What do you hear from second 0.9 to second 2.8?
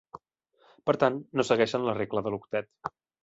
tant, no segueixen la regla de l'octet.